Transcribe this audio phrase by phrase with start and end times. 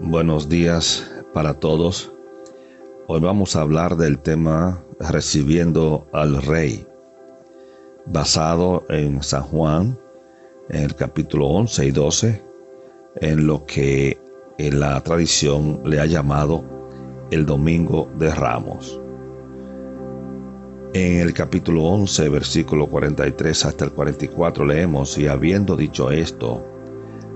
[0.00, 2.12] Buenos días para todos.
[3.08, 6.86] Hoy vamos a hablar del tema recibiendo al rey,
[8.06, 9.98] basado en San Juan,
[10.68, 12.44] en el capítulo 11 y 12,
[13.16, 14.16] en lo que
[14.58, 16.64] en la tradición le ha llamado
[17.32, 19.00] el Domingo de Ramos.
[20.94, 26.64] En el capítulo 11, versículo 43 hasta el 44 leemos, y habiendo dicho esto,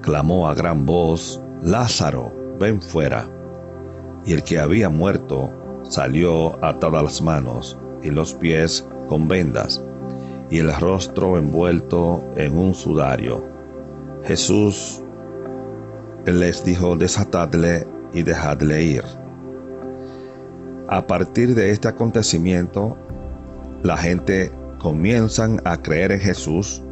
[0.00, 3.28] clamó a gran voz, Lázaro, ven fuera.
[4.24, 5.50] Y el que había muerto
[5.84, 9.80] salió atadas las manos y los pies con vendas
[10.50, 13.44] y el rostro envuelto en un sudario.
[14.24, 15.02] Jesús
[16.24, 19.04] les dijo, desatadle y dejadle ir.
[20.88, 22.96] A partir de este acontecimiento,
[23.82, 26.82] la gente comienzan a creer en Jesús,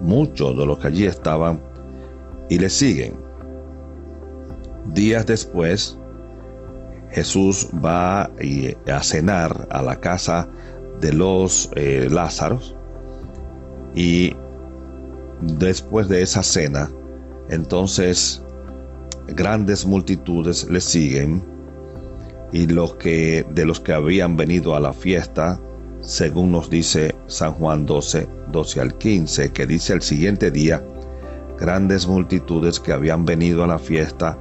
[0.00, 1.60] muchos de los que allí estaban,
[2.48, 3.23] y le siguen.
[4.92, 5.98] Días después,
[7.10, 10.48] Jesús va a cenar a la casa
[11.00, 12.74] de los eh, Lázaros.
[13.94, 14.34] Y
[15.40, 16.90] después de esa cena,
[17.48, 18.42] entonces
[19.28, 21.42] grandes multitudes le siguen
[22.52, 25.60] y los que de los que habían venido a la fiesta,
[26.00, 30.84] según nos dice San Juan 12, 12 al 15, que dice el siguiente día,
[31.58, 34.38] grandes multitudes que habían venido a la fiesta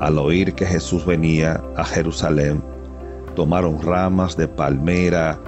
[0.00, 2.62] al oír que Jesús venía a Jerusalén,
[3.36, 5.38] tomaron ramas de palmera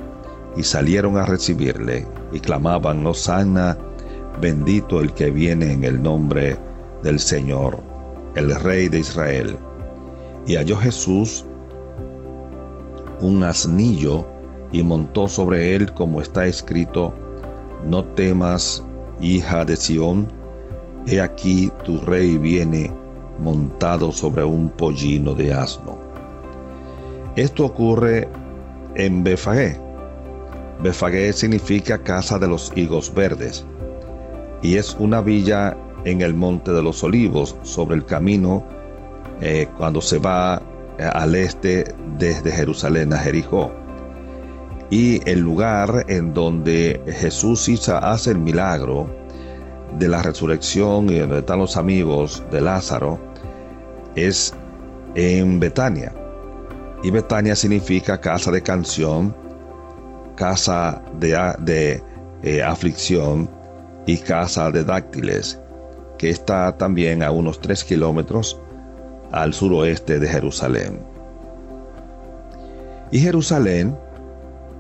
[0.57, 3.77] y salieron a recibirle y clamaban, Hosanna,
[4.41, 6.57] bendito el que viene en el nombre
[7.03, 7.81] del Señor,
[8.35, 9.57] el Rey de Israel.
[10.47, 11.45] Y halló Jesús
[13.21, 14.27] un asnillo
[14.73, 17.15] y montó sobre él como está escrito,
[17.87, 18.85] no temas,
[19.21, 20.29] hija de Sión,
[21.07, 22.93] he aquí tu rey viene
[23.39, 25.99] montado sobre un pollino de asno.
[27.37, 28.29] Esto ocurre
[28.95, 29.79] en Befagé.
[30.83, 33.65] Befagé significa casa de los higos verdes
[34.63, 38.65] y es una villa en el monte de los olivos sobre el camino
[39.41, 40.63] eh, cuando se va
[40.99, 41.85] eh, al este
[42.19, 43.73] desde Jerusalén a Jericó.
[44.91, 49.09] Y el lugar en donde Jesús hace el milagro
[49.99, 53.19] de la resurrección y donde están los amigos de Lázaro
[54.15, 54.55] es
[55.15, 56.13] en Betania.
[57.03, 59.35] Y Betania significa casa de canción,
[60.37, 62.03] casa de,
[62.43, 63.51] eh, aflicción
[64.07, 65.61] y casa de dáctiles,
[66.19, 68.61] que está también a unos 3 kilómetros
[69.33, 71.01] al suroeste de Jerusalén.
[73.11, 73.97] Y Jerusalén,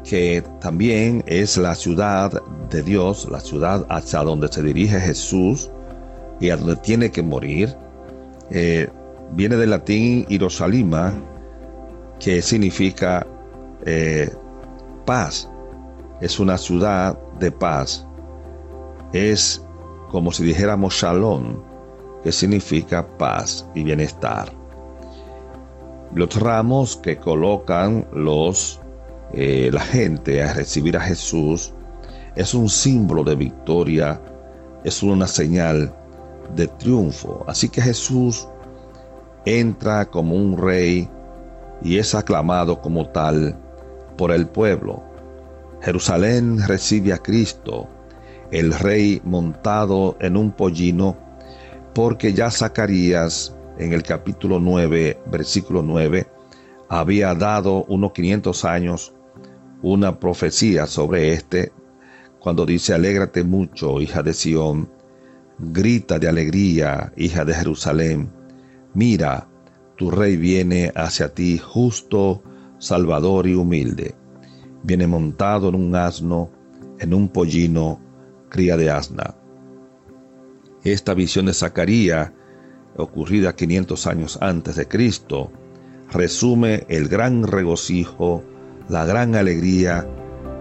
[0.04, 5.70] que también es la ciudad de Dios, la ciudad hacia donde se dirige Jesús
[6.40, 7.74] y a donde tiene que morir,
[8.50, 8.88] eh,
[9.32, 11.14] viene del latín Hierosalima,
[12.18, 13.26] que significa
[13.84, 14.30] eh,
[15.04, 15.48] paz.
[16.20, 18.06] Es una ciudad de paz.
[19.12, 19.64] Es
[20.10, 21.56] como si dijéramos shalom,
[22.22, 24.52] que significa paz y bienestar.
[26.14, 28.81] Los ramos que colocan los,
[29.32, 31.72] eh, la gente a recibir a Jesús
[32.37, 34.20] es un símbolo de victoria,
[34.84, 35.94] es una señal
[36.54, 37.44] de triunfo.
[37.47, 38.47] Así que Jesús
[39.44, 41.09] entra como un rey
[41.82, 43.56] y es aclamado como tal
[44.16, 45.03] por el pueblo.
[45.81, 47.88] Jerusalén recibe a Cristo,
[48.50, 51.16] el rey montado en un pollino,
[51.94, 56.26] porque ya Zacarías en el capítulo 9, versículo 9,
[56.88, 59.12] había dado unos 500 años
[59.82, 61.72] una profecía sobre este,
[62.38, 64.91] cuando dice, alégrate mucho, hija de Sión,
[65.59, 68.31] grita de alegría, hija de Jerusalén
[68.94, 69.48] Mira,
[69.97, 72.43] tu rey viene hacia ti justo,
[72.78, 74.15] salvador y humilde.
[74.82, 76.50] Viene montado en un asno,
[76.99, 78.00] en un pollino,
[78.50, 79.34] cría de asna.
[80.84, 82.32] Esta visión de Zacarías,
[82.97, 85.50] ocurrida 500 años antes de Cristo,
[86.11, 88.44] resume el gran regocijo,
[88.88, 90.06] la gran alegría,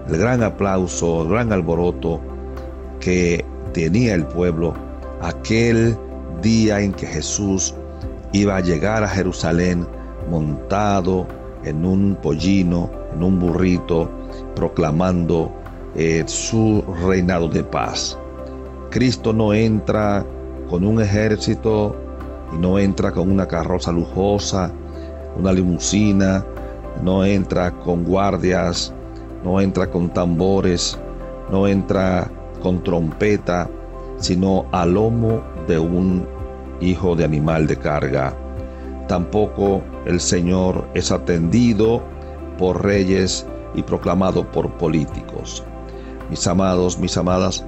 [0.07, 2.19] el gran aplauso, el gran alboroto
[2.99, 4.73] que tenía el pueblo
[5.21, 5.97] aquel
[6.41, 7.73] día en que Jesús
[8.33, 9.87] iba a llegar a Jerusalén
[10.29, 11.27] montado
[11.63, 14.09] en un pollino, en un burrito,
[14.55, 15.51] proclamando
[15.95, 18.17] eh, su reinado de paz.
[18.89, 20.25] Cristo no entra
[20.69, 21.95] con un ejército
[22.53, 24.71] y no entra con una carroza lujosa,
[25.37, 26.45] una limusina,
[27.01, 28.93] no entra con guardias,
[29.43, 30.99] no entra con tambores,
[31.51, 32.29] no entra
[32.61, 33.69] con trompeta,
[34.17, 36.27] sino a lomo de un
[36.79, 38.33] hijo de animal de carga,
[39.07, 42.01] tampoco el Señor es atendido
[42.57, 45.63] por reyes y proclamado por políticos.
[46.29, 47.65] Mis amados, mis amadas,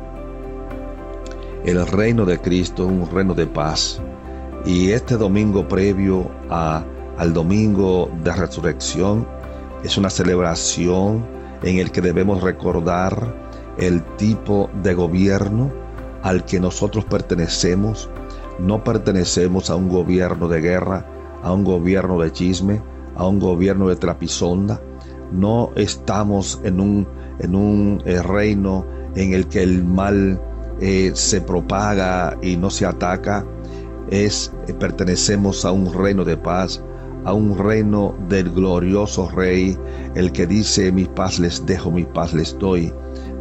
[1.66, 4.02] el reino de Cristo es un reino de paz.
[4.66, 6.84] Y este domingo previo a,
[7.18, 9.28] al domingo de resurrección
[9.84, 11.26] es una celebración
[11.62, 13.36] en el que debemos recordar
[13.78, 15.72] el tipo de gobierno
[16.22, 18.10] al que nosotros pertenecemos.
[18.60, 21.06] No pertenecemos a un gobierno de guerra,
[21.42, 22.82] a un gobierno de chisme,
[23.16, 24.80] a un gobierno de trapisonda.
[25.32, 27.08] No estamos en un,
[27.40, 30.42] en un eh, reino en el que el mal
[30.80, 33.46] eh, se propaga y no se ataca.
[34.10, 36.84] Es, eh, pertenecemos a un reino de paz,
[37.26, 39.78] a un reino del glorioso Rey,
[40.16, 42.94] el que dice, mi paz les dejo, mi paz les doy,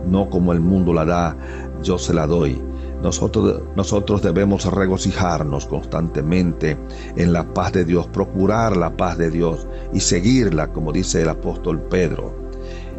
[0.08, 1.37] no como el mundo la da,
[1.82, 2.61] yo se la doy.
[3.02, 6.79] Nosotros, nosotros debemos regocijarnos constantemente
[7.17, 11.29] en la paz de Dios, procurar la paz de Dios y seguirla, como dice el
[11.29, 12.32] apóstol Pedro.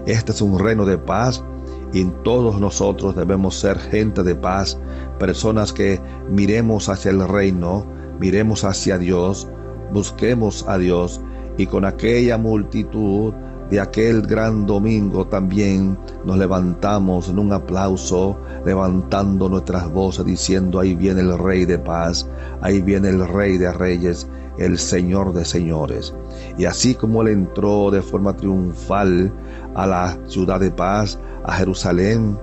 [0.06, 1.42] Este es un reino de paz
[1.94, 4.78] y todos nosotros debemos ser gente de paz,
[5.20, 7.86] personas que miremos hacia el reino,
[8.20, 9.48] miremos hacia Dios,
[9.94, 11.22] busquemos a Dios
[11.58, 13.34] y con aquella multitud
[13.70, 20.96] de aquel gran domingo también nos levantamos en un aplauso, levantando nuestras voces diciendo, ahí
[20.96, 22.28] viene el Rey de paz,
[22.62, 26.14] ahí viene el Rey de reyes, el Señor de señores.
[26.58, 29.32] Y así como Él entró de forma triunfal
[29.76, 32.38] a la ciudad de paz, a Jerusalén,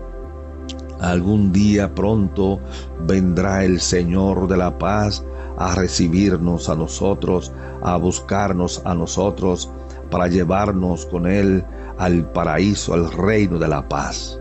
[1.00, 2.58] algún día pronto
[3.06, 5.24] vendrá el Señor de la paz
[5.60, 7.52] a recibirnos a nosotros,
[7.82, 9.70] a buscarnos a nosotros,
[10.10, 11.62] para llevarnos con Él
[11.98, 14.40] al paraíso, al reino de la paz.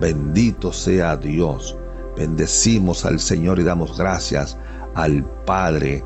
[0.00, 1.78] Bendito sea Dios.
[2.16, 4.58] Bendecimos al Señor y damos gracias
[4.94, 6.04] al Padre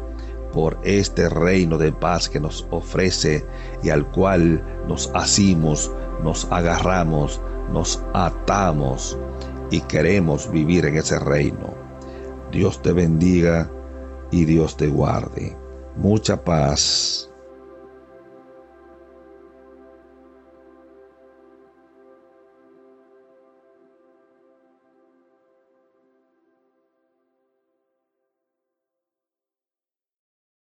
[0.52, 3.46] por este reino de paz que nos ofrece
[3.82, 5.90] y al cual nos asimos,
[6.22, 7.40] nos agarramos,
[7.72, 9.16] nos atamos
[9.70, 11.72] y queremos vivir en ese reino.
[12.52, 13.70] Dios te bendiga
[14.30, 15.56] y Dios te guarde.
[15.96, 17.29] Mucha paz